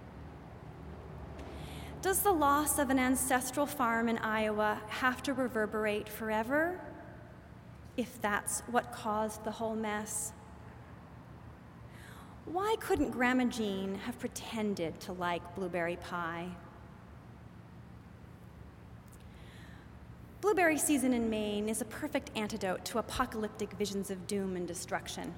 [2.02, 6.80] Does the loss of an ancestral farm in Iowa have to reverberate forever?
[7.96, 10.32] If that's what caused the whole mess?
[12.44, 16.48] Why couldn't Grandma Jean have pretended to like blueberry pie?
[20.40, 25.34] Blueberry season in Maine is a perfect antidote to apocalyptic visions of doom and destruction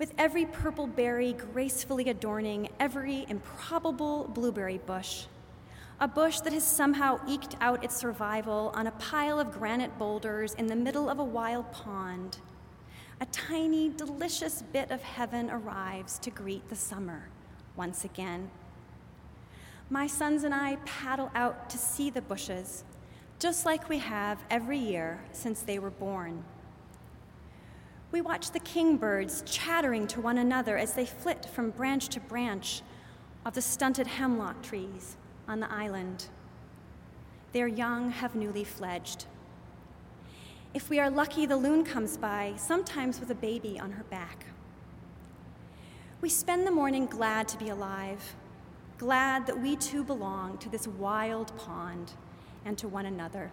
[0.00, 5.26] with every purple berry gracefully adorning every improbable blueberry bush.
[6.00, 10.54] A bush that has somehow eked out its survival on a pile of granite boulders
[10.54, 12.38] in the middle of a wild pond.
[13.20, 17.28] A tiny, delicious bit of heaven arrives to greet the summer
[17.76, 18.50] once again.
[19.90, 22.84] My sons and I paddle out to see the bushes,
[23.38, 26.42] just like we have every year since they were born.
[28.12, 32.82] We watch the kingbirds chattering to one another as they flit from branch to branch
[33.46, 36.26] of the stunted hemlock trees on the island.
[37.52, 39.26] Their young have newly fledged.
[40.74, 44.46] If we are lucky, the loon comes by, sometimes with a baby on her back.
[46.20, 48.34] We spend the morning glad to be alive,
[48.98, 52.12] glad that we too belong to this wild pond
[52.64, 53.50] and to one another.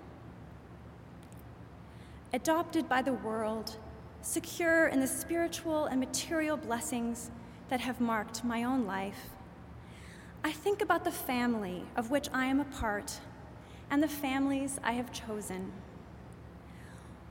[2.34, 3.78] Adopted by the world,
[4.22, 7.32] secure in the spiritual and material blessings
[7.70, 9.30] that have marked my own life.
[10.44, 13.20] I think about the family of which I am a part
[13.90, 15.72] and the families I have chosen.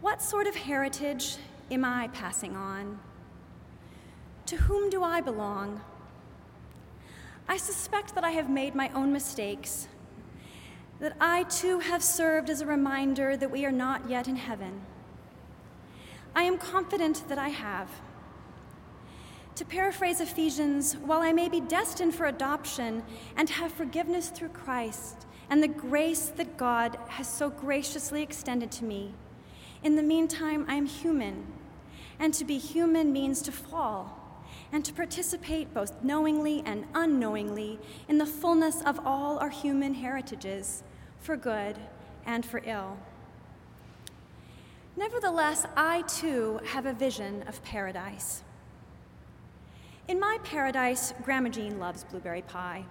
[0.01, 1.37] What sort of heritage
[1.71, 2.99] am I passing on?
[4.47, 5.81] To whom do I belong?
[7.49, 9.89] I suspect that I have made my own mistakes,
[11.01, 14.81] that I too have served as a reminder that we are not yet in heaven
[16.37, 17.89] I am confident that I have.
[19.55, 23.03] To paraphrase Ephesians, while I may be destined for adoption
[23.39, 28.85] and have forgiveness through Christ and the grace that God has so graciously extended to
[28.85, 29.15] me,
[29.83, 31.47] in the meantime, I am human.
[32.19, 37.79] And to be human means to fall and to participate both knowingly and unknowingly
[38.09, 40.83] in the fullness of all our human heritages,
[41.19, 41.79] for good
[42.27, 42.99] and for ill.
[44.97, 48.43] Nevertheless, I too have a vision of paradise.
[50.09, 52.87] In my paradise, Grandma Jean loves blueberry pie.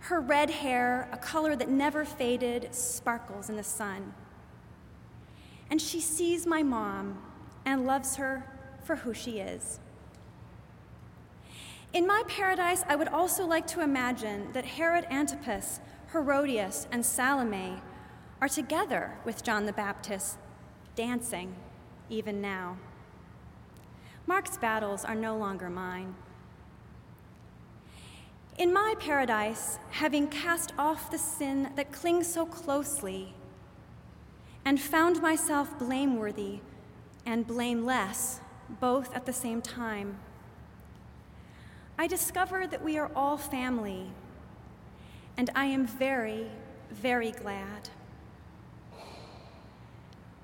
[0.00, 4.14] Her red hair, a color that never faded, sparkles in the sun.
[5.70, 7.22] And she sees my mom
[7.66, 8.46] and loves her
[8.82, 9.80] for who she is.
[11.92, 15.80] In my paradise, I would also like to imagine that Herod Antipas,
[16.12, 17.82] Herodias, and Salome
[18.40, 20.38] are together with John the Baptist,
[20.94, 21.54] dancing
[22.08, 22.76] even now.
[24.26, 26.14] Mark's battles are no longer mine.
[28.58, 33.34] In my paradise, having cast off the sin that clings so closely,
[34.64, 36.60] and found myself blameworthy
[37.24, 38.40] and blameless
[38.78, 40.18] both at the same time,
[41.98, 44.10] I discover that we are all family,
[45.36, 46.46] and I am very,
[46.90, 47.88] very glad.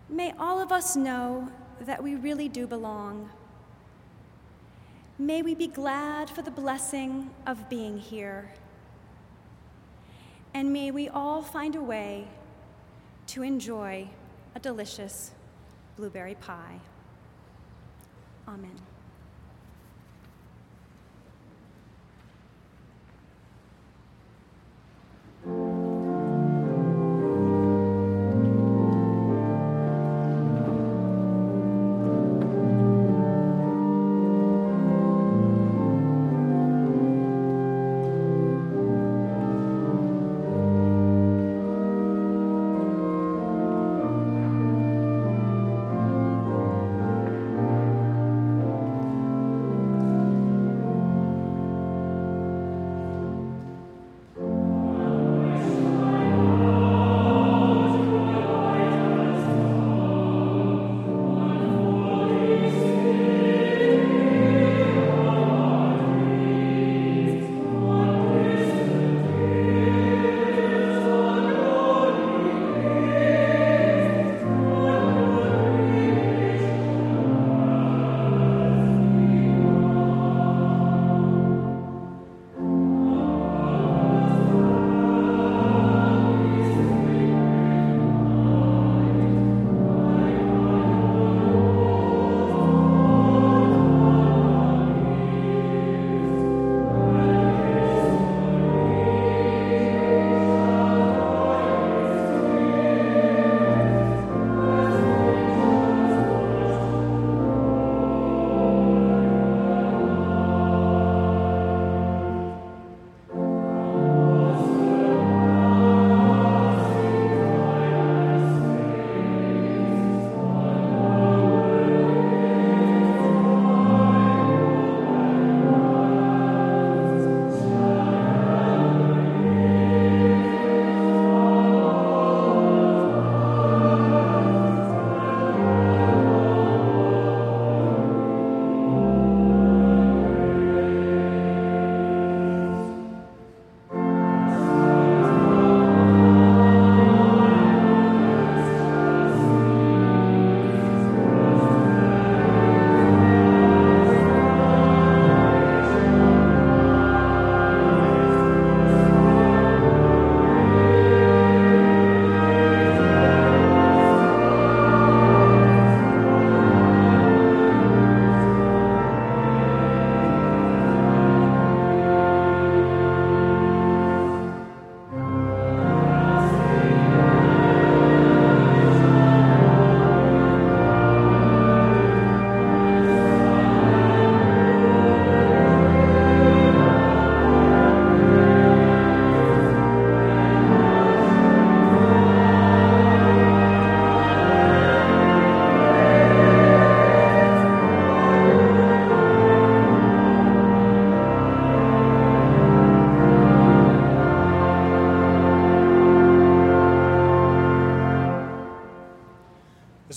[0.09, 1.49] May all of us know
[1.81, 3.31] that we really do belong.
[5.19, 8.53] May we be glad for the blessing of being here.
[10.55, 12.29] And may we all find a way
[13.29, 14.09] to enjoy
[14.55, 15.33] a delicious
[15.97, 16.81] blueberry pie.
[18.47, 18.96] Amen.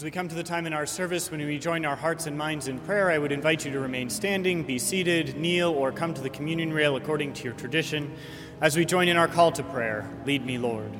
[0.10, 2.68] We come to the time in our service when we join our hearts and minds
[2.68, 6.22] in prayer, I would invite you to remain standing, be seated, kneel, or come to
[6.22, 8.12] the communion rail according to your tradition.
[8.60, 10.92] As we join in our call to prayer, lead me, Lord.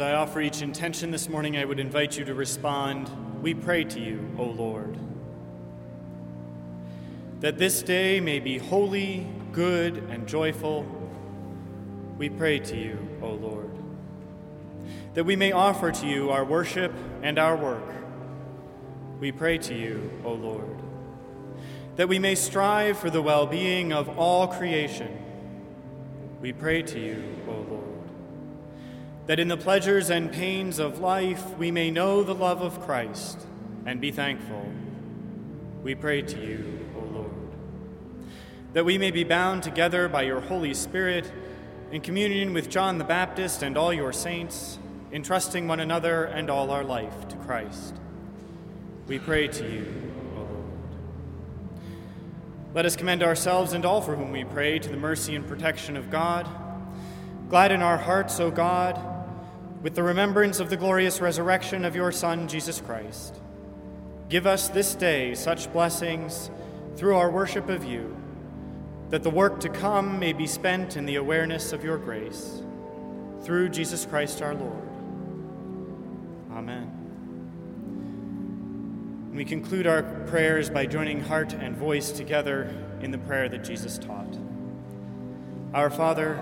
[0.00, 3.10] As I offer each intention this morning, I would invite you to respond,
[3.42, 4.96] We pray to you, O Lord.
[7.40, 10.86] That this day may be holy, good, and joyful,
[12.16, 13.70] we pray to you, O Lord.
[15.12, 17.92] That we may offer to you our worship and our work,
[19.20, 20.80] we pray to you, O Lord.
[21.96, 25.14] That we may strive for the well being of all creation,
[26.40, 27.59] we pray to you, O
[29.30, 33.38] that in the pleasures and pains of life we may know the love of Christ
[33.86, 34.68] and be thankful.
[35.84, 37.30] We pray to you, O Lord.
[38.72, 41.30] That we may be bound together by your Holy Spirit
[41.92, 44.80] in communion with John the Baptist and all your saints,
[45.12, 47.94] entrusting one another and all our life to Christ.
[49.06, 50.64] We pray to you, O Lord.
[52.74, 55.96] Let us commend ourselves and all for whom we pray to the mercy and protection
[55.96, 56.48] of God.
[57.48, 59.09] Gladden our hearts, O God
[59.82, 63.34] with the remembrance of the glorious resurrection of your Son, Jesus Christ.
[64.28, 66.50] Give us this day such blessings
[66.96, 68.14] through our worship of you,
[69.08, 72.62] that the work to come may be spent in the awareness of your grace.
[73.42, 74.88] Through Jesus Christ our Lord.
[76.52, 76.98] Amen.
[79.32, 82.68] We conclude our prayers by joining heart and voice together
[83.00, 84.36] in the prayer that Jesus taught.
[85.72, 86.34] Our Father,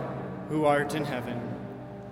[0.48, 1.47] who art in heaven,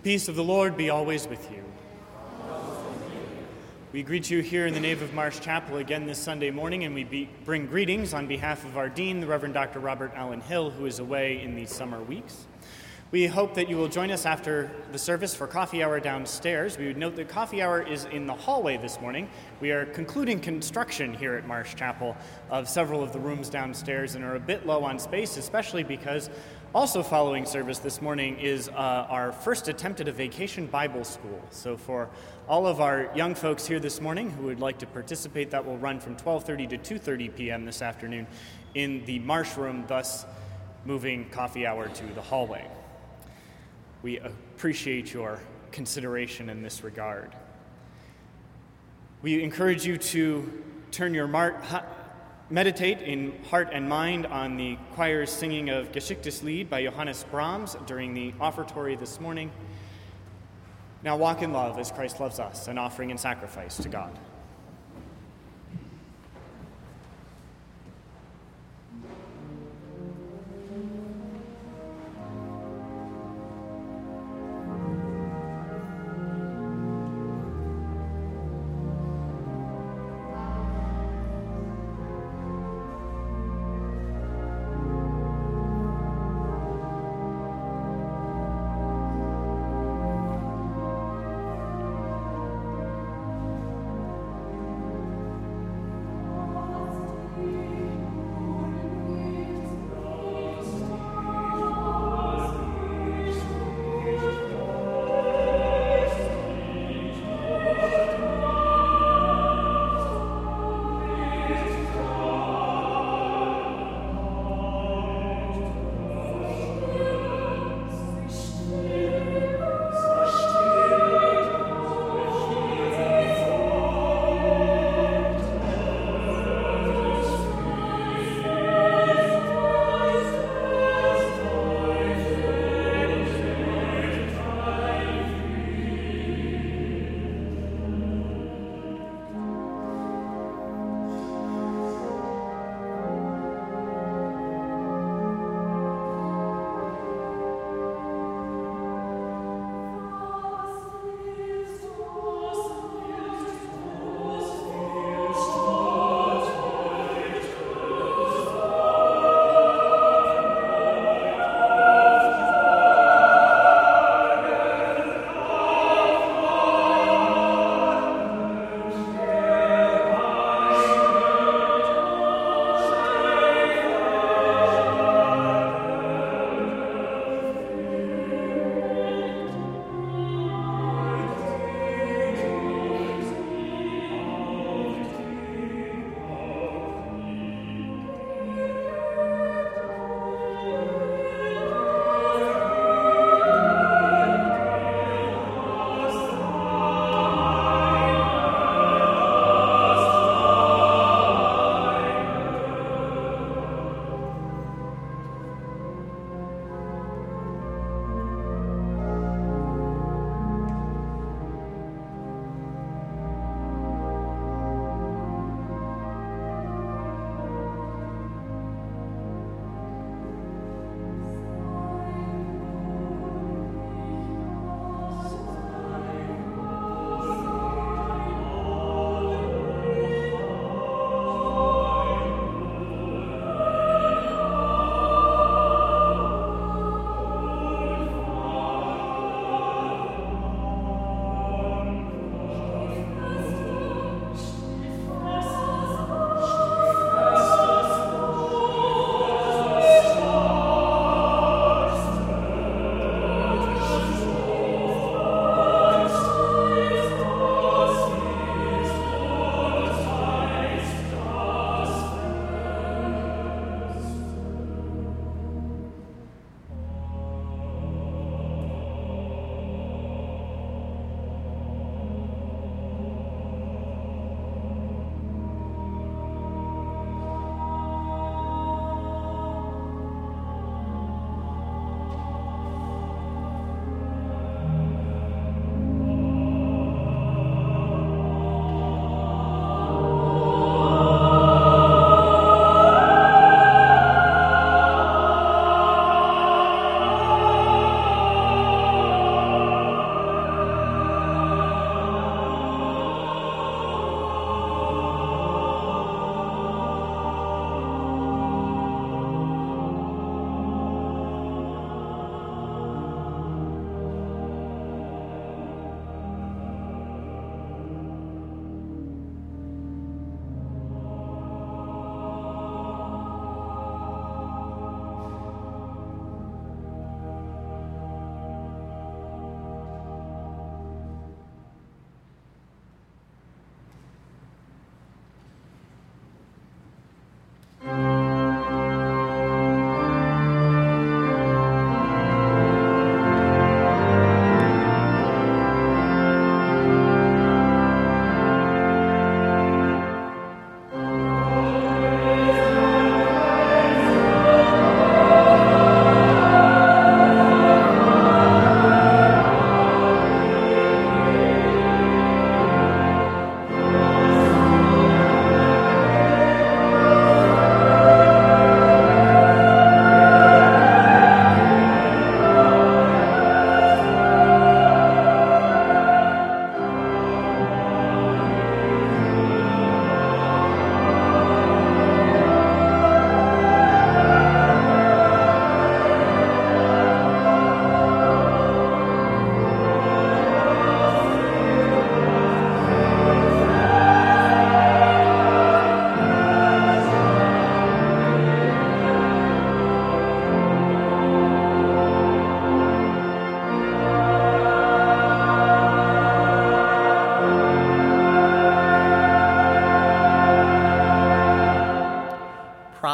[0.00, 1.62] The peace of the Lord be always with you.
[3.92, 6.94] We greet you here in the nave of Marsh Chapel again this Sunday morning, and
[6.94, 9.78] we be, bring greetings on behalf of our Dean, the Reverend Dr.
[9.78, 12.46] Robert Allen Hill, who is away in these summer weeks.
[13.10, 16.78] We hope that you will join us after the service for coffee hour downstairs.
[16.78, 19.28] We would note that coffee hour is in the hallway this morning.
[19.60, 22.16] We are concluding construction here at Marsh Chapel
[22.50, 26.30] of several of the rooms downstairs and are a bit low on space, especially because
[26.72, 28.72] also, following service this morning is uh,
[29.10, 31.42] our first attempt at a vacation Bible school.
[31.50, 32.08] So, for
[32.48, 35.78] all of our young folks here this morning who would like to participate, that will
[35.78, 37.64] run from 12:30 to 2:30 p.m.
[37.64, 38.28] this afternoon
[38.74, 40.26] in the Marsh Room, thus
[40.84, 42.64] moving coffee hour to the hallway.
[44.02, 45.40] We appreciate your
[45.72, 47.34] consideration in this regard.
[49.22, 50.62] We encourage you to
[50.92, 51.60] turn your mar-
[52.50, 57.76] meditate in heart and mind on the choir's singing of Geistliches Lied by Johannes Brahms
[57.86, 59.52] during the offertory this morning.
[61.04, 64.18] Now walk in love as Christ loves us, an offering and sacrifice to God.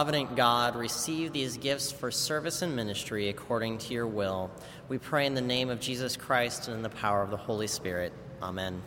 [0.06, 4.48] Provident God, receive these gifts for service and ministry according to your will.
[4.88, 7.66] We pray in the name of Jesus Christ and in the power of the Holy
[7.66, 8.12] Spirit.
[8.40, 8.80] Amen.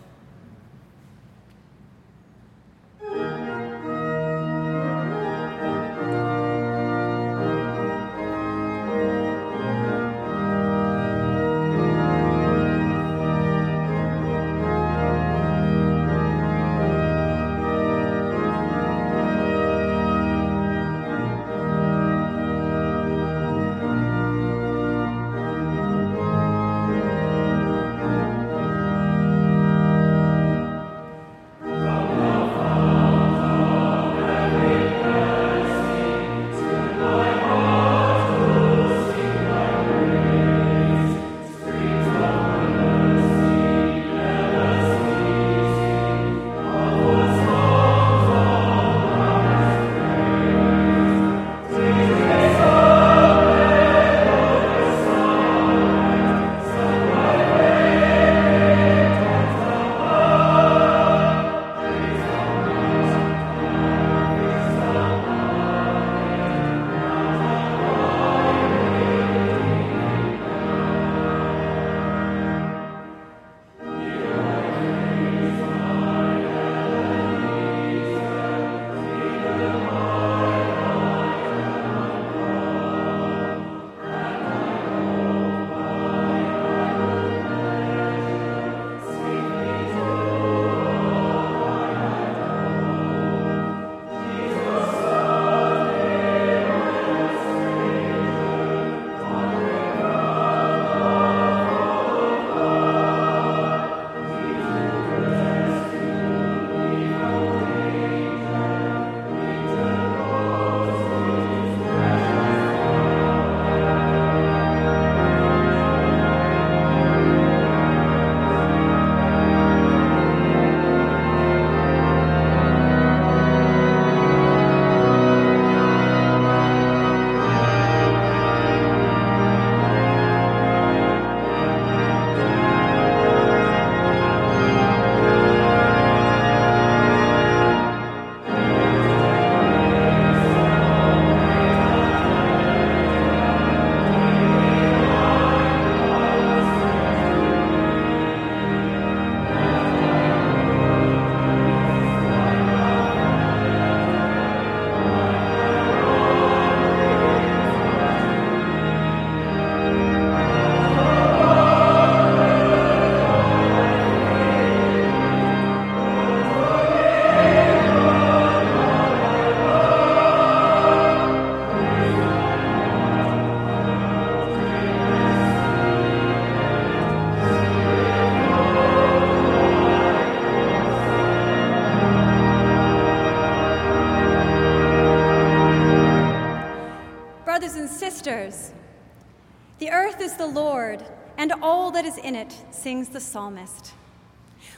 [192.89, 193.93] Sings the psalmist.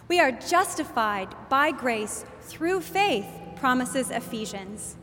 [0.09, 4.97] We are justified by grace through faith, promises Ephesians.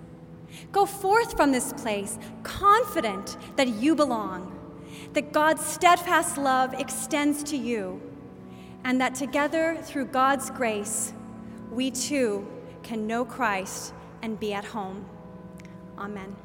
[0.73, 4.53] Go forth from this place, confident that you belong,
[5.15, 7.99] that God's steadfast love extends to you,
[8.85, 11.15] and that together, through God's grace,
[11.73, 12.47] we too
[12.83, 15.07] can know Christ and be at home.
[15.97, 16.37] Amen.